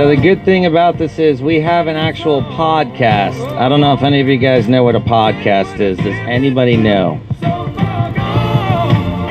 So 0.00 0.08
the 0.08 0.16
good 0.16 0.46
thing 0.46 0.64
about 0.64 0.96
this 0.96 1.18
is 1.18 1.42
we 1.42 1.60
have 1.60 1.86
an 1.86 1.96
actual 1.96 2.40
podcast. 2.42 3.38
I 3.58 3.68
don't 3.68 3.82
know 3.82 3.92
if 3.92 4.02
any 4.02 4.20
of 4.20 4.28
you 4.28 4.38
guys 4.38 4.66
know 4.66 4.82
what 4.82 4.96
a 4.96 5.00
podcast 5.00 5.78
is. 5.78 5.98
Does 5.98 6.06
anybody 6.06 6.78
know? 6.78 7.20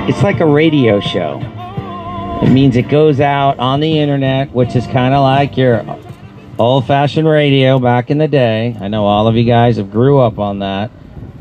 It's 0.07 0.21
like 0.21 0.41
a 0.41 0.45
radio 0.45 0.99
show. 0.99 1.39
It 2.43 2.51
means 2.51 2.75
it 2.75 2.87
goes 2.87 3.19
out 3.19 3.57
on 3.57 3.79
the 3.79 3.97
internet, 3.97 4.51
which 4.53 4.75
is 4.75 4.85
kind 4.85 5.15
of 5.15 5.23
like 5.23 5.57
your 5.57 5.81
old-fashioned 6.59 7.25
radio 7.25 7.79
back 7.79 8.11
in 8.11 8.17
the 8.17 8.27
day. 8.27 8.75
I 8.81 8.89
know 8.89 9.05
all 9.05 9.27
of 9.27 9.35
you 9.37 9.45
guys 9.45 9.77
have 9.77 9.91
grew 9.91 10.19
up 10.19 10.39
on 10.39 10.59
that. 10.59 10.91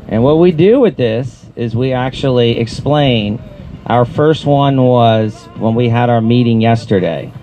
And 0.07 0.23
what 0.23 0.39
we 0.39 0.53
do 0.53 0.79
with 0.79 0.95
this 0.95 1.45
is 1.57 1.75
we 1.75 1.91
actually 1.91 2.57
explain. 2.57 3.41
Our 3.85 4.05
first 4.05 4.45
one 4.45 4.81
was 4.81 5.43
when 5.57 5.75
we 5.75 5.89
had 5.89 6.09
our 6.09 6.21
meeting 6.21 6.61
yesterday. 6.61 7.33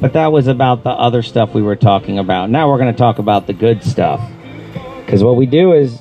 But 0.00 0.12
that 0.12 0.30
was 0.30 0.46
about 0.46 0.84
the 0.84 0.90
other 0.90 1.22
stuff 1.22 1.54
we 1.54 1.62
were 1.62 1.74
talking 1.74 2.20
about. 2.20 2.50
Now 2.50 2.70
we're 2.70 2.78
going 2.78 2.94
to 2.94 2.98
talk 2.98 3.18
about 3.18 3.48
the 3.48 3.52
good 3.52 3.82
stuff. 3.82 4.20
Because 5.04 5.24
what 5.24 5.34
we 5.34 5.46
do 5.46 5.72
is 5.72 5.98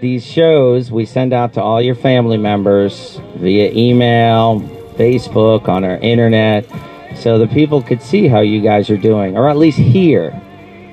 these 0.00 0.26
shows 0.26 0.90
we 0.90 1.06
send 1.06 1.32
out 1.32 1.54
to 1.54 1.62
all 1.62 1.80
your 1.80 1.94
family 1.94 2.36
members 2.36 3.20
via 3.36 3.70
email, 3.70 4.60
Facebook, 4.96 5.68
on 5.68 5.84
our 5.84 5.98
internet, 5.98 6.66
so 7.14 7.38
the 7.38 7.46
people 7.46 7.80
could 7.80 8.02
see 8.02 8.26
how 8.26 8.40
you 8.40 8.60
guys 8.60 8.90
are 8.90 8.96
doing, 8.96 9.36
or 9.36 9.48
at 9.48 9.56
least 9.56 9.78
hear. 9.78 10.42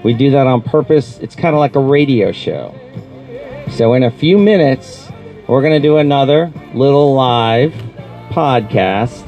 We 0.05 0.14
do 0.14 0.30
that 0.30 0.45
on 0.45 0.62
purpose. 0.62 1.18
It's 1.18 1.36
kind 1.36 1.55
of 1.55 1.59
like 1.59 1.76
a 1.76 1.80
radio 1.80 2.32
show. 2.32 2.76
So 3.72 3.95
in 3.95 4.04
a 4.04 4.12
few 4.12 4.38
minutes, 4.38 5.12
we're 5.48 5.64
going 5.64 5.73
to 5.73 5.80
do 5.80 5.98
another 5.98 6.54
little 6.75 7.16
live 7.16 7.73
podcast 8.30 9.23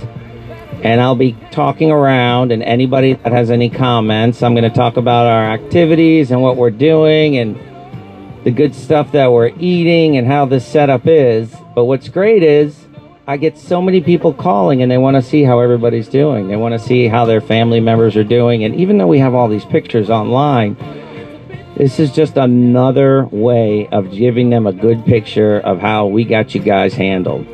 and 0.84 1.02
I'll 1.02 1.16
be 1.16 1.36
talking 1.50 1.90
around. 1.90 2.52
And 2.52 2.62
anybody 2.62 3.14
that 3.14 3.32
has 3.32 3.50
any 3.50 3.72
comments, 3.72 4.44
I'm 4.44 4.54
going 4.54 4.70
to 4.70 4.76
talk 4.76 4.98
about 4.98 5.26
our 5.26 5.46
activities 5.52 6.30
and 6.30 6.44
what 6.44 6.58
we're 6.58 6.70
doing 6.70 7.38
and 7.38 7.60
the 8.46 8.52
good 8.52 8.76
stuff 8.76 9.12
that 9.14 9.32
we're 9.32 9.54
eating 9.60 10.16
and 10.16 10.28
how 10.28 10.46
this 10.46 10.64
setup 10.64 11.08
is. 11.08 11.56
But 11.74 11.86
what's 11.86 12.08
great 12.08 12.44
is 12.44 12.87
I 13.30 13.36
get 13.36 13.58
so 13.58 13.82
many 13.82 14.00
people 14.00 14.34
calling 14.34 14.82
and 14.82 14.90
they 14.90 14.98
want 14.98 15.18
to 15.18 15.22
see 15.22 15.44
how 15.44 15.60
everybody's 15.60 16.08
doing. 16.08 16.48
They 16.48 16.56
want 16.56 16.76
to 16.76 16.80
see 16.80 17.10
how 17.10 17.26
their 17.26 17.42
family 17.42 17.82
members 17.82 18.16
are 18.16 18.24
doing. 18.24 18.64
And 18.64 18.74
even 18.76 18.98
though 18.98 19.08
we 19.08 19.20
have 19.20 19.34
all 19.34 19.50
these 19.50 19.66
pictures 19.66 20.10
online, 20.10 20.78
this 21.76 22.00
is 22.00 22.14
just 22.14 22.38
another 22.38 23.26
way 23.26 23.90
of 23.90 24.12
giving 24.12 24.50
them 24.50 24.66
a 24.66 24.72
good 24.72 25.04
picture 25.04 25.60
of 25.60 25.80
how 25.80 26.06
we 26.06 26.24
got 26.24 26.56
you 26.56 26.62
guys 26.62 26.94
handled. 26.94 27.46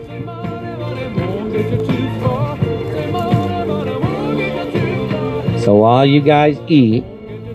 So 5.63 5.73
while 5.73 6.05
you 6.05 6.21
guys 6.21 6.59
eat, 6.67 7.03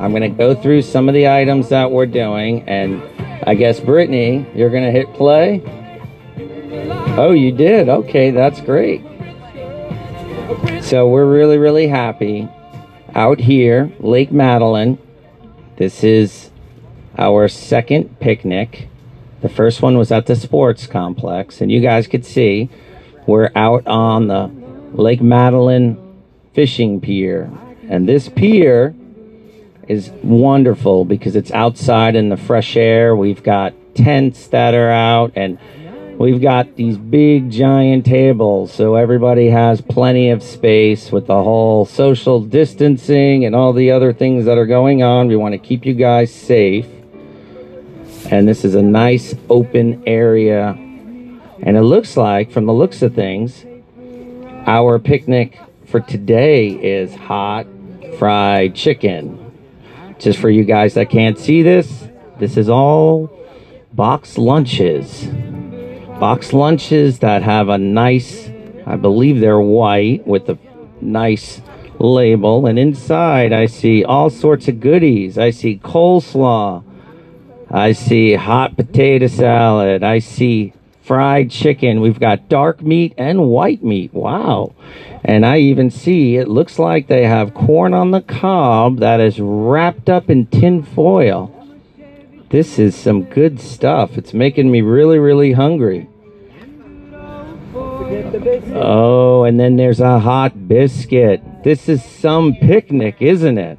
I'm 0.01 0.11
going 0.11 0.23
to 0.23 0.29
go 0.29 0.57
through 0.57 0.83
some 0.83 1.09
of 1.09 1.15
the 1.15 1.29
items 1.29 1.69
that 1.69 1.93
we're 1.93 2.07
doing. 2.07 2.69
And 2.69 3.01
I 3.47 3.55
guess, 3.55 3.79
Brittany, 3.79 4.45
you're 4.57 4.71
going 4.71 4.87
to 4.87 4.91
hit 4.91 5.15
play? 5.15 5.63
Oh, 7.21 7.33
you 7.33 7.51
did? 7.51 7.89
Okay, 7.89 8.31
that's 8.31 8.61
great. 8.61 9.03
So 10.81 11.09
we're 11.09 11.27
really, 11.27 11.59
really 11.59 11.89
happy 11.89 12.49
out 13.13 13.41
here, 13.41 13.91
Lake 13.99 14.31
Madeline. 14.31 14.99
This 15.79 16.05
is 16.05 16.53
our 17.19 17.49
second 17.49 18.21
picnic. 18.21 18.89
The 19.41 19.49
first 19.49 19.83
one 19.83 19.99
was 19.99 20.13
at 20.13 20.27
the 20.27 20.37
sports 20.37 20.87
complex, 20.87 21.61
and 21.61 21.73
you 21.73 21.81
guys 21.81 22.07
could 22.07 22.25
see 22.25 22.71
we're 23.27 23.51
out 23.57 23.85
on 23.89 24.29
the 24.29 24.47
Lake 24.93 25.21
Madeline 25.21 25.99
fishing 26.55 27.01
pier. 27.01 27.51
And 27.89 28.09
this 28.09 28.29
pier 28.29 28.95
is 29.89 30.11
wonderful 30.23 31.05
because 31.05 31.35
it's 31.35 31.51
outside 31.51 32.15
in 32.15 32.29
the 32.29 32.37
fresh 32.37 32.77
air. 32.77 33.17
We've 33.17 33.43
got 33.43 33.75
tents 33.97 34.47
that 34.47 34.75
are 34.75 34.91
out 34.91 35.33
and 35.35 35.59
we've 36.19 36.41
got 36.41 36.75
these 36.75 36.97
big 36.97 37.51
giant 37.51 38.05
tables 38.05 38.73
so 38.73 38.97
everybody 38.97 39.49
has 39.49 39.81
plenty 39.81 40.31
of 40.31 40.43
space 40.43 41.13
with 41.13 41.29
the 41.29 41.43
whole 41.43 41.85
social 41.87 42.41
distancing 42.41 43.45
and 43.45 43.55
all 43.55 43.73
the 43.73 43.91
other 43.93 44.13
things 44.13 44.45
that 44.45 44.59
are 44.59 44.67
going 44.67 45.03
on. 45.03 45.29
We 45.29 45.37
want 45.37 45.53
to 45.53 45.59
keep 45.59 45.87
you 45.87 45.95
guys 45.95 46.35
safe. 46.35 46.87
And 48.31 48.47
this 48.47 48.65
is 48.65 48.75
a 48.75 48.83
nice 48.83 49.35
open 49.49 50.03
area. 50.07 50.71
And 50.71 51.77
it 51.77 51.83
looks 51.83 52.17
like, 52.17 52.51
from 52.51 52.67
the 52.67 52.73
looks 52.73 53.01
of 53.03 53.15
things, 53.15 53.65
our 54.67 54.99
picnic 54.99 55.59
for 55.87 56.01
today 56.01 56.69
is 56.69 57.15
hot 57.15 57.67
fried 58.19 58.75
chicken. 58.75 59.45
Just 60.19 60.41
for 60.41 60.51
you 60.51 60.65
guys 60.65 60.95
that 60.95 61.11
can't 61.11 61.39
see 61.39 61.63
this, 61.63 62.09
this 62.39 62.57
is 62.57 62.69
all 62.69 63.31
box 63.93 64.37
lunches. 64.37 65.29
Box 66.19 66.53
lunches 66.53 67.21
that 67.21 67.43
have 67.43 67.69
a 67.69 67.79
nice, 67.79 68.51
I 68.85 68.97
believe 68.97 69.39
they're 69.39 69.61
white 69.61 70.27
with 70.27 70.49
a 70.49 70.59
nice 71.01 71.61
label. 72.01 72.67
And 72.67 72.77
inside, 72.77 73.53
I 73.53 73.67
see 73.67 74.05
all 74.05 74.29
sorts 74.29 74.67
of 74.67 74.81
goodies. 74.81 75.39
I 75.39 75.51
see 75.51 75.79
coleslaw. 75.79 76.83
I 77.71 77.93
see 77.93 78.35
hot 78.35 78.77
potato 78.77 79.29
salad. 79.29 80.03
I 80.03 80.19
see 80.19 80.73
fried 81.03 81.53
chicken. 81.53 82.01
We've 82.01 82.19
got 82.19 82.49
dark 82.49 82.83
meat 82.83 83.15
and 83.17 83.47
white 83.47 83.85
meat. 83.85 84.13
Wow. 84.13 84.75
And 85.25 85.47
I 85.47 85.59
even 85.59 85.89
see 85.89 86.37
it 86.37 86.49
looks 86.49 86.81
like 86.81 87.07
they 87.07 87.27
have 87.27 87.55
corn 87.55 87.95
on 87.95 88.11
the 88.11 88.23
cob 88.23 88.99
that 88.99 89.21
is 89.21 89.39
wrapped 89.39 90.09
up 90.11 90.29
in 90.29 90.47
tin 90.47 90.83
foil. 90.83 91.55
This 92.51 92.79
is 92.79 92.97
some 92.97 93.25
good 93.25 93.61
stuff. 93.61 94.17
It's 94.17 94.33
making 94.33 94.71
me 94.71 94.81
really, 94.81 95.19
really 95.19 95.53
hungry. 95.53 96.08
Oh, 98.75 99.45
and 99.45 99.59
then 99.59 99.77
there's 99.77 100.01
a 100.01 100.19
hot 100.19 100.69
biscuit. 100.69 101.43
This 101.65 101.89
is 101.89 102.05
some 102.05 102.55
picnic, 102.55 103.17
isn't 103.21 103.59
it? 103.59 103.79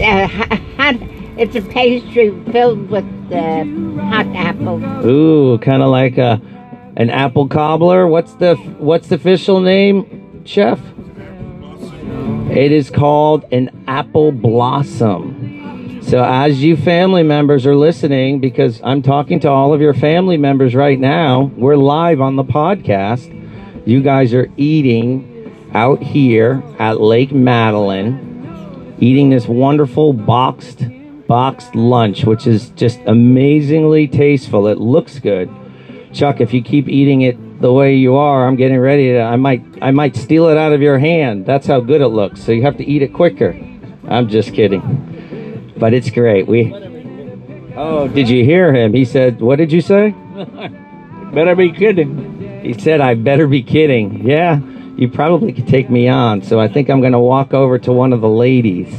Uh, 0.00 0.26
hot, 0.26 0.96
it's 1.36 1.56
a 1.56 1.62
pastry 1.62 2.30
filled 2.52 2.88
with 2.90 3.04
uh, 3.32 3.64
hot 4.04 4.26
apples. 4.34 4.82
Ooh, 5.04 5.58
kind 5.58 5.82
of 5.82 5.90
like 5.90 6.18
a 6.18 6.40
an 6.96 7.10
apple 7.10 7.48
cobbler. 7.48 8.06
What's 8.06 8.34
the 8.34 8.56
what's 8.78 9.08
the 9.08 9.16
official 9.16 9.60
name, 9.60 10.44
chef? 10.44 10.80
It 12.50 12.72
is 12.72 12.90
called 12.90 13.44
an 13.52 13.84
apple 13.86 14.32
blossom. 14.32 15.37
So 16.08 16.24
as 16.24 16.62
you 16.62 16.78
family 16.78 17.22
members 17.22 17.66
are 17.66 17.76
listening 17.76 18.40
because 18.40 18.80
I'm 18.82 19.02
talking 19.02 19.40
to 19.40 19.50
all 19.50 19.74
of 19.74 19.82
your 19.82 19.92
family 19.92 20.38
members 20.38 20.74
right 20.74 20.98
now, 20.98 21.52
we're 21.54 21.76
live 21.76 22.22
on 22.22 22.36
the 22.36 22.44
podcast. 22.44 23.28
You 23.86 24.00
guys 24.00 24.32
are 24.32 24.48
eating 24.56 25.70
out 25.74 26.02
here 26.02 26.62
at 26.78 26.98
Lake 26.98 27.30
Madeline, 27.32 28.96
eating 28.98 29.28
this 29.28 29.46
wonderful 29.46 30.14
boxed 30.14 30.86
boxed 31.26 31.74
lunch, 31.74 32.24
which 32.24 32.46
is 32.46 32.70
just 32.70 32.98
amazingly 33.00 34.08
tasteful. 34.08 34.66
It 34.66 34.78
looks 34.78 35.18
good. 35.18 35.54
Chuck, 36.14 36.40
if 36.40 36.54
you 36.54 36.62
keep 36.62 36.88
eating 36.88 37.20
it 37.20 37.60
the 37.60 37.70
way 37.70 37.94
you 37.94 38.16
are, 38.16 38.48
I'm 38.48 38.56
getting 38.56 38.78
ready 38.78 39.08
to 39.12 39.20
I 39.20 39.36
might 39.36 39.62
I 39.82 39.90
might 39.90 40.16
steal 40.16 40.48
it 40.48 40.56
out 40.56 40.72
of 40.72 40.80
your 40.80 40.98
hand. 40.98 41.44
That's 41.44 41.66
how 41.66 41.80
good 41.80 42.00
it 42.00 42.08
looks. 42.08 42.42
So 42.42 42.52
you 42.52 42.62
have 42.62 42.78
to 42.78 42.84
eat 42.86 43.02
it 43.02 43.12
quicker. 43.12 43.54
I'm 44.08 44.30
just 44.30 44.54
kidding. 44.54 45.07
But 45.78 45.94
it's 45.94 46.10
great. 46.10 46.46
We 46.46 46.72
Oh, 47.80 48.08
did 48.08 48.28
you 48.28 48.44
hear 48.44 48.74
him? 48.74 48.92
He 48.92 49.04
said, 49.04 49.40
"What 49.40 49.56
did 49.56 49.70
you 49.70 49.80
say?" 49.80 50.12
better 51.32 51.54
be 51.54 51.70
kidding. 51.70 52.60
He 52.60 52.72
said, 52.72 53.00
"I 53.00 53.14
better 53.14 53.46
be 53.46 53.62
kidding." 53.62 54.26
Yeah, 54.26 54.58
you 54.96 55.08
probably 55.08 55.52
could 55.52 55.68
take 55.68 55.88
me 55.88 56.08
on. 56.08 56.42
So 56.42 56.58
I 56.58 56.66
think 56.66 56.90
I'm 56.90 57.00
going 57.00 57.12
to 57.12 57.20
walk 57.20 57.54
over 57.54 57.78
to 57.78 57.92
one 57.92 58.12
of 58.12 58.20
the 58.20 58.28
ladies. 58.28 58.92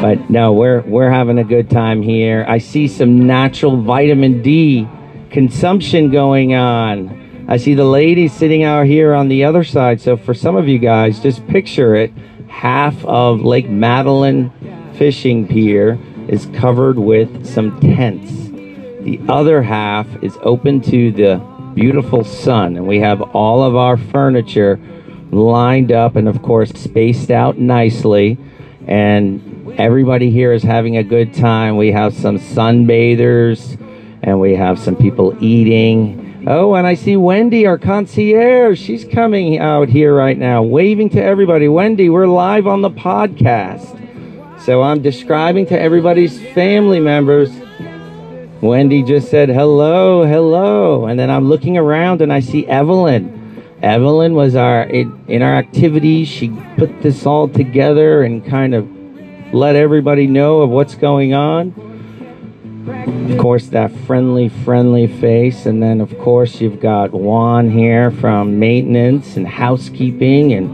But 0.00 0.30
no, 0.30 0.52
we're 0.52 0.82
we're 0.82 1.10
having 1.10 1.38
a 1.38 1.44
good 1.44 1.68
time 1.68 2.02
here. 2.02 2.44
I 2.48 2.58
see 2.58 2.86
some 2.86 3.26
natural 3.26 3.82
vitamin 3.82 4.40
D 4.40 4.88
consumption 5.30 6.12
going 6.12 6.54
on. 6.54 7.46
I 7.48 7.56
see 7.56 7.74
the 7.74 7.84
ladies 7.84 8.32
sitting 8.32 8.62
out 8.62 8.86
here 8.86 9.12
on 9.12 9.26
the 9.26 9.42
other 9.42 9.64
side. 9.64 10.00
So 10.00 10.16
for 10.16 10.34
some 10.34 10.54
of 10.54 10.68
you 10.68 10.78
guys, 10.78 11.18
just 11.18 11.44
picture 11.48 11.96
it. 11.96 12.12
Half 12.46 13.04
of 13.04 13.40
Lake 13.40 13.68
Madeline 13.68 14.52
fishing 14.98 15.46
pier 15.46 15.98
is 16.28 16.46
covered 16.54 16.98
with 16.98 17.46
some 17.46 17.78
tents. 17.80 18.30
The 19.04 19.20
other 19.28 19.62
half 19.62 20.06
is 20.22 20.36
open 20.42 20.80
to 20.82 21.12
the 21.12 21.36
beautiful 21.74 22.24
sun, 22.24 22.76
and 22.76 22.86
we 22.86 22.98
have 22.98 23.22
all 23.34 23.62
of 23.62 23.76
our 23.76 23.96
furniture 23.96 24.78
lined 25.30 25.92
up 25.92 26.16
and, 26.16 26.28
of 26.28 26.42
course, 26.42 26.70
spaced 26.70 27.30
out 27.30 27.58
nicely. 27.58 28.36
And 28.86 29.74
everybody 29.78 30.30
here 30.30 30.52
is 30.52 30.62
having 30.62 30.96
a 30.96 31.04
good 31.04 31.32
time. 31.32 31.76
We 31.76 31.92
have 31.92 32.12
some 32.14 32.38
sunbathers 32.38 33.80
and 34.22 34.40
we 34.40 34.56
have 34.56 34.78
some 34.78 34.96
people 34.96 35.36
eating. 35.42 36.44
Oh, 36.46 36.74
and 36.74 36.86
I 36.86 36.94
see 36.94 37.16
Wendy, 37.16 37.66
our 37.66 37.78
concierge. 37.78 38.80
She's 38.80 39.04
coming 39.04 39.58
out 39.58 39.88
here 39.88 40.14
right 40.14 40.38
now, 40.38 40.62
waving 40.62 41.10
to 41.10 41.22
everybody. 41.22 41.68
Wendy, 41.68 42.08
we're 42.08 42.26
live 42.26 42.66
on 42.66 42.80
the 42.80 42.90
podcast. 42.90 43.97
So 44.64 44.82
I'm 44.82 45.02
describing 45.02 45.66
to 45.66 45.80
everybody's 45.80 46.40
family 46.52 47.00
members. 47.00 47.50
Wendy 48.60 49.02
just 49.02 49.30
said 49.30 49.48
hello, 49.48 50.26
hello. 50.26 51.06
And 51.06 51.18
then 51.18 51.30
I'm 51.30 51.48
looking 51.48 51.76
around 51.76 52.20
and 52.20 52.32
I 52.32 52.40
see 52.40 52.66
Evelyn. 52.66 53.38
Evelyn 53.82 54.34
was 54.34 54.56
our 54.56 54.82
in, 54.82 55.24
in 55.28 55.42
our 55.42 55.54
activities. 55.54 56.28
She 56.28 56.50
put 56.76 57.02
this 57.02 57.24
all 57.24 57.48
together 57.48 58.22
and 58.22 58.44
kind 58.44 58.74
of 58.74 58.88
let 59.54 59.76
everybody 59.76 60.26
know 60.26 60.62
of 60.62 60.70
what's 60.70 60.94
going 60.94 61.32
on. 61.32 61.72
Of 63.30 63.38
course, 63.38 63.68
that 63.68 63.92
friendly, 63.92 64.48
friendly 64.48 65.06
face, 65.06 65.66
and 65.66 65.82
then 65.82 66.00
of 66.00 66.18
course 66.18 66.60
you've 66.60 66.80
got 66.80 67.12
Juan 67.12 67.70
here 67.70 68.10
from 68.10 68.58
maintenance 68.58 69.36
and 69.36 69.46
housekeeping, 69.46 70.54
and 70.54 70.68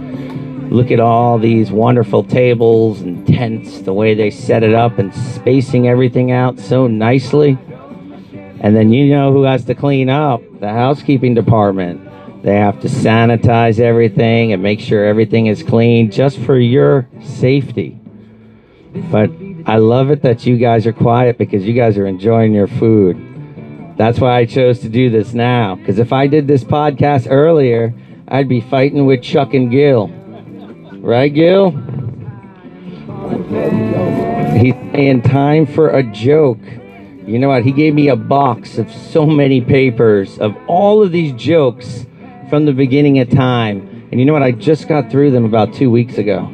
look 0.70 0.90
at 0.90 1.00
all 1.00 1.38
these 1.38 1.70
wonderful 1.70 2.24
tables 2.24 3.00
and 3.00 3.26
tents, 3.26 3.80
the 3.80 3.92
way 3.92 4.14
they 4.14 4.30
set 4.30 4.62
it 4.62 4.74
up 4.74 4.98
and 4.98 5.14
spacing 5.14 5.88
everything 5.88 6.30
out 6.30 6.58
so 6.58 6.86
nicely. 6.86 7.58
And 8.60 8.74
then 8.74 8.92
you 8.92 9.14
know 9.14 9.32
who 9.32 9.42
has 9.42 9.64
to 9.66 9.74
clean 9.74 10.08
up 10.08 10.40
the 10.60 10.70
housekeeping 10.70 11.34
department. 11.34 12.00
They 12.42 12.56
have 12.56 12.80
to 12.80 12.88
sanitize 12.88 13.78
everything 13.78 14.52
and 14.52 14.62
make 14.62 14.80
sure 14.80 15.04
everything 15.04 15.46
is 15.46 15.62
clean 15.62 16.10
just 16.10 16.38
for 16.38 16.58
your 16.58 17.08
safety. 17.22 17.98
But 19.10 19.30
I 19.66 19.76
love 19.76 20.10
it 20.10 20.22
that 20.22 20.46
you 20.46 20.58
guys 20.58 20.86
are 20.86 20.92
quiet 20.92 21.38
because 21.38 21.64
you 21.64 21.74
guys 21.74 21.96
are 21.98 22.06
enjoying 22.06 22.52
your 22.54 22.68
food. 22.68 23.16
That's 23.96 24.18
why 24.18 24.38
I 24.38 24.44
chose 24.44 24.80
to 24.80 24.88
do 24.88 25.08
this 25.08 25.34
now. 25.34 25.76
Because 25.76 25.98
if 25.98 26.12
I 26.12 26.26
did 26.26 26.46
this 26.46 26.64
podcast 26.64 27.26
earlier, 27.30 27.94
I'd 28.28 28.48
be 28.48 28.60
fighting 28.60 29.06
with 29.06 29.22
Chuck 29.22 29.54
and 29.54 29.70
Gil. 29.70 30.10
Right, 31.04 31.28
Gil? 31.28 31.70
He's 34.56 34.72
saying 34.72 35.20
time 35.20 35.66
for 35.66 35.90
a 35.90 36.02
joke. 36.02 36.60
You 37.26 37.38
know 37.38 37.48
what? 37.48 37.62
He 37.62 37.72
gave 37.72 37.94
me 37.94 38.08
a 38.08 38.16
box 38.16 38.78
of 38.78 38.90
so 38.90 39.26
many 39.26 39.60
papers 39.60 40.38
of 40.38 40.56
all 40.66 41.02
of 41.02 41.12
these 41.12 41.34
jokes 41.34 42.06
from 42.48 42.64
the 42.64 42.72
beginning 42.72 43.18
of 43.18 43.28
time. 43.28 44.08
And 44.10 44.18
you 44.18 44.24
know 44.24 44.32
what? 44.32 44.42
I 44.42 44.52
just 44.52 44.88
got 44.88 45.10
through 45.10 45.32
them 45.32 45.44
about 45.44 45.74
two 45.74 45.90
weeks 45.90 46.16
ago. 46.16 46.46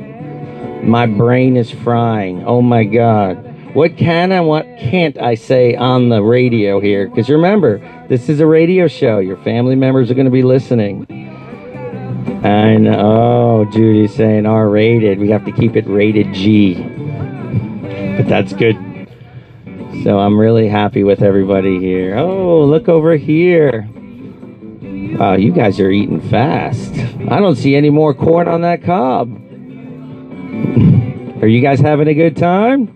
My 0.82 1.06
brain 1.06 1.56
is 1.56 1.70
frying. 1.70 2.42
Oh 2.44 2.60
my 2.60 2.82
God. 2.82 3.74
What 3.76 3.96
can 3.96 4.32
and 4.32 4.48
what 4.48 4.66
can't 4.80 5.16
I 5.16 5.36
say 5.36 5.76
on 5.76 6.08
the 6.08 6.24
radio 6.24 6.80
here? 6.80 7.08
Because 7.08 7.30
remember, 7.30 7.78
this 8.08 8.28
is 8.28 8.40
a 8.40 8.46
radio 8.46 8.88
show. 8.88 9.20
Your 9.20 9.36
family 9.44 9.76
members 9.76 10.10
are 10.10 10.14
going 10.14 10.24
to 10.24 10.32
be 10.32 10.42
listening. 10.42 11.06
And 12.42 12.88
oh, 12.88 13.66
Judy's 13.70 14.14
saying 14.14 14.46
R 14.46 14.68
rated. 14.68 15.18
We 15.18 15.30
have 15.30 15.44
to 15.44 15.52
keep 15.52 15.76
it 15.76 15.86
rated 15.86 16.32
G. 16.32 16.74
But 18.16 18.28
that's 18.28 18.52
good. 18.52 18.76
So 20.04 20.18
I'm 20.18 20.38
really 20.38 20.68
happy 20.68 21.04
with 21.04 21.22
everybody 21.22 21.78
here. 21.78 22.16
Oh, 22.16 22.64
look 22.64 22.88
over 22.88 23.16
here. 23.16 23.86
Wow, 25.18 25.34
you 25.34 25.52
guys 25.52 25.78
are 25.80 25.90
eating 25.90 26.20
fast. 26.30 26.92
I 27.30 27.40
don't 27.40 27.56
see 27.56 27.76
any 27.76 27.90
more 27.90 28.14
corn 28.14 28.48
on 28.48 28.62
that 28.62 28.82
cob. 28.82 29.30
Are 31.42 31.46
you 31.46 31.60
guys 31.60 31.80
having 31.80 32.08
a 32.08 32.14
good 32.14 32.36
time? 32.36 32.86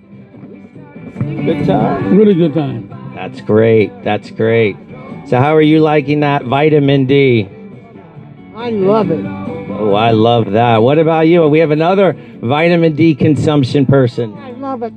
Good 1.45 1.67
time? 1.67 2.17
Really 2.17 2.35
good 2.35 2.55
time. 2.55 2.89
That's 3.15 3.41
great. 3.43 4.03
That's 4.03 4.31
great. 4.31 4.77
So, 5.27 5.39
how 5.39 5.55
are 5.55 5.63
you 5.63 5.81
liking 5.81 6.21
that 6.21 6.45
vitamin 6.45 7.07
D? 7.07 7.49
I 8.57 8.71
love 8.71 9.11
it. 9.11 9.25
Oh, 9.25 9.95
I 9.95 10.13
love 10.13 10.53
that. 10.53 10.79
What 10.79 10.99
about 10.99 11.27
you? 11.27 11.47
We 11.49 11.59
have 11.59 11.73
another 11.73 12.13
vitamin 12.41 12.95
D 12.95 13.15
consumption 13.15 13.85
person. 13.85 14.35
I 14.35 14.53
love 14.53 14.83
it. 14.83 14.91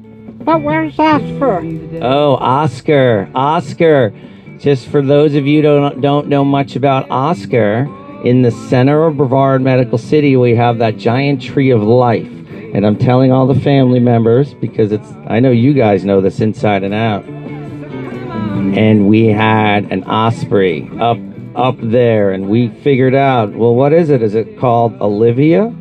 But 0.45 0.61
where's 0.61 0.97
Oscar? 0.99 1.61
Oh, 2.01 2.35
Oscar. 2.35 3.29
Oscar. 3.33 4.13
Just 4.59 4.87
for 4.87 5.01
those 5.01 5.35
of 5.35 5.47
you 5.47 5.57
who 5.57 5.61
don't, 5.63 6.01
don't 6.01 6.27
know 6.27 6.45
much 6.45 6.75
about 6.75 7.09
Oscar, 7.09 7.87
in 8.23 8.41
the 8.41 8.51
center 8.51 9.05
of 9.05 9.17
Brevard 9.17 9.61
Medical 9.61 9.97
City, 9.97 10.35
we 10.35 10.55
have 10.55 10.77
that 10.79 10.97
giant 10.97 11.41
tree 11.41 11.69
of 11.69 11.83
life. 11.83 12.27
And 12.73 12.85
I'm 12.85 12.97
telling 12.97 13.31
all 13.31 13.47
the 13.47 13.59
family 13.59 13.99
members 13.99 14.53
because 14.53 14.91
it's, 14.91 15.07
I 15.27 15.39
know 15.39 15.51
you 15.51 15.73
guys 15.73 16.05
know 16.05 16.21
this 16.21 16.39
inside 16.39 16.83
and 16.83 16.93
out. 16.93 17.25
And 17.25 19.07
we 19.07 19.27
had 19.27 19.91
an 19.91 20.03
osprey 20.03 20.89
up, 20.99 21.17
up 21.57 21.75
there, 21.81 22.31
and 22.31 22.47
we 22.47 22.69
figured 22.69 23.15
out, 23.15 23.53
well, 23.53 23.75
what 23.75 23.91
is 23.91 24.09
it? 24.09 24.21
Is 24.21 24.35
it 24.35 24.59
called 24.59 25.01
Olivia? 25.01 25.73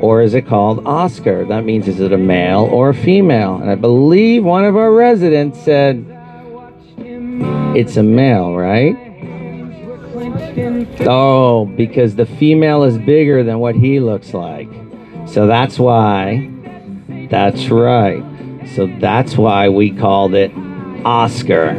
Or 0.00 0.22
is 0.22 0.34
it 0.34 0.46
called 0.46 0.86
Oscar? 0.86 1.44
That 1.44 1.64
means 1.64 1.88
is 1.88 2.00
it 2.00 2.12
a 2.12 2.18
male 2.18 2.60
or 2.60 2.90
a 2.90 2.94
female? 2.94 3.56
And 3.56 3.68
I 3.68 3.74
believe 3.74 4.44
one 4.44 4.64
of 4.64 4.76
our 4.76 4.92
residents 4.92 5.60
said, 5.62 6.06
it's 7.76 7.96
a 7.96 8.02
male, 8.02 8.54
right? 8.54 8.96
Oh, 11.00 11.66
because 11.76 12.14
the 12.16 12.26
female 12.26 12.84
is 12.84 12.96
bigger 12.96 13.42
than 13.42 13.58
what 13.58 13.74
he 13.74 14.00
looks 14.00 14.32
like. 14.32 14.68
So 15.26 15.46
that's 15.46 15.78
why. 15.78 16.48
That's 17.28 17.68
right. 17.68 18.22
So 18.74 18.86
that's 19.00 19.36
why 19.36 19.68
we 19.68 19.90
called 19.90 20.34
it 20.34 20.52
Oscar. 21.04 21.74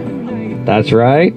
That's 0.65 0.91
right. 0.91 1.33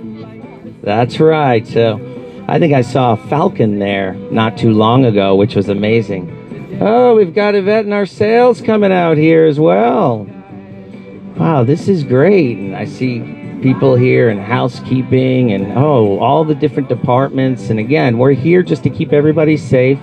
That's 0.82 1.20
right. 1.20 1.66
So 1.66 2.44
I 2.48 2.58
think 2.58 2.74
I 2.74 2.82
saw 2.82 3.12
a 3.12 3.16
falcon 3.28 3.78
there 3.78 4.14
not 4.30 4.58
too 4.58 4.72
long 4.72 5.04
ago, 5.04 5.36
which 5.36 5.54
was 5.54 5.68
amazing. 5.68 6.78
Oh, 6.80 7.14
we've 7.14 7.34
got 7.34 7.54
Yvette 7.54 7.84
and 7.84 7.94
our 7.94 8.06
sales 8.06 8.60
coming 8.60 8.92
out 8.92 9.16
here 9.16 9.44
as 9.44 9.60
well. 9.60 10.26
Wow, 11.36 11.64
this 11.64 11.88
is 11.88 12.02
great. 12.02 12.58
And 12.58 12.74
I 12.74 12.84
see 12.84 13.20
people 13.62 13.94
here 13.94 14.28
and 14.28 14.40
housekeeping 14.40 15.52
and 15.52 15.78
oh, 15.78 16.18
all 16.18 16.44
the 16.44 16.54
different 16.54 16.88
departments. 16.88 17.70
And 17.70 17.78
again, 17.78 18.18
we're 18.18 18.32
here 18.32 18.62
just 18.62 18.82
to 18.82 18.90
keep 18.90 19.12
everybody 19.12 19.56
safe, 19.56 20.00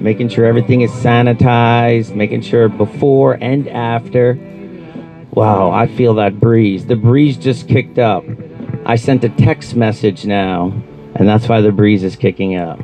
making 0.00 0.30
sure 0.30 0.44
everything 0.44 0.80
is 0.80 0.90
sanitized, 0.90 2.14
making 2.16 2.42
sure 2.42 2.68
before 2.68 3.34
and 3.34 3.68
after. 3.68 4.34
Wow, 5.30 5.70
I 5.70 5.86
feel 5.86 6.14
that 6.14 6.40
breeze. 6.40 6.86
The 6.86 6.96
breeze 6.96 7.36
just 7.36 7.68
kicked 7.68 8.00
up. 8.00 8.24
I 8.90 8.96
sent 8.96 9.22
a 9.22 9.28
text 9.28 9.76
message 9.76 10.26
now, 10.26 10.72
and 11.14 11.28
that's 11.28 11.48
why 11.48 11.60
the 11.60 11.70
breeze 11.70 12.02
is 12.02 12.16
kicking 12.16 12.56
up. 12.56 12.80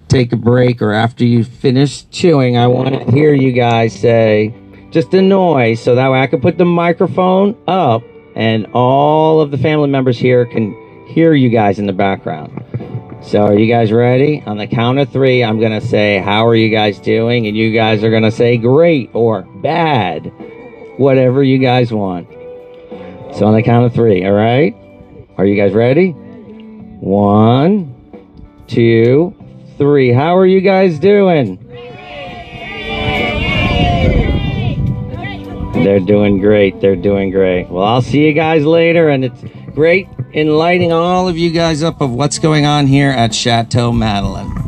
take 0.09 0.33
a 0.33 0.37
break 0.37 0.83
or 0.83 0.93
after 0.93 1.25
you 1.25 1.45
finish 1.45 2.05
chewing, 2.11 2.57
I 2.57 2.67
want 2.67 2.95
to 2.95 3.11
hear 3.11 3.33
you 3.33 3.53
guys 3.53 3.99
say 3.99 4.55
just 4.91 5.13
a 5.15 5.23
noise 5.23 5.83
so 5.83 5.95
that 5.95 6.09
way 6.11 6.21
I 6.21 6.27
can 6.27 6.41
put 6.41 6.59
the 6.59 6.65
microphone 6.65 7.57
up 7.67 8.03
and 8.37 8.67
all 8.75 9.41
of 9.41 9.51
the 9.51 9.59
family 9.59 9.89
members 9.89 10.19
here 10.19 10.45
can 10.45 10.73
hear 11.09 11.35
you 11.35 11.49
guys 11.49 11.79
in 11.79 11.87
the 11.87 11.93
background. 11.93 12.65
So, 13.23 13.47
are 13.47 13.59
you 13.59 13.67
guys 13.67 13.91
ready? 13.91 14.43
On 14.45 14.59
the 14.59 14.67
count 14.67 14.99
of 14.99 15.11
three, 15.11 15.43
I'm 15.43 15.59
going 15.59 15.73
to 15.73 15.87
say, 15.87 16.19
How 16.19 16.47
are 16.47 16.55
you 16.55 16.69
guys 16.69 16.99
doing? 16.99 17.47
And 17.47 17.57
you 17.57 17.73
guys 17.73 18.05
are 18.05 18.11
going 18.11 18.23
to 18.23 18.31
say, 18.31 18.59
Great 18.59 19.09
or 19.15 19.43
bad, 19.63 20.31
whatever 20.97 21.43
you 21.43 21.59
guys 21.59 21.93
want. 21.93 22.29
So, 23.37 23.47
on 23.47 23.55
the 23.55 23.63
count 23.63 23.87
of 23.87 23.95
three, 23.95 24.25
all 24.25 24.33
right? 24.33 24.75
Are 25.37 25.45
you 25.45 25.57
guys 25.57 25.73
ready? 25.73 26.11
One, 27.01 27.95
two, 28.67 29.35
three. 29.77 30.13
How 30.13 30.37
are 30.37 30.47
you 30.47 30.61
guys 30.61 30.99
doing? 30.99 31.59
They're 35.75 36.01
doing 36.01 36.39
great. 36.39 36.81
They're 36.81 36.97
doing 36.97 37.31
great. 37.31 37.69
Well, 37.69 37.85
I'll 37.85 38.03
see 38.03 38.25
you 38.27 38.33
guys 38.33 38.65
later, 38.65 39.09
and 39.09 39.25
it's 39.25 39.43
great 39.75 40.09
enlightening 40.33 40.93
all 40.93 41.29
of 41.29 41.37
you 41.37 41.51
guys 41.51 41.83
up 41.83 42.01
of 42.01 42.11
what's 42.13 42.39
going 42.39 42.65
on 42.65 42.87
here 42.87 43.11
at 43.11 43.35
Chateau 43.35 43.93
Madeline. 43.93 44.65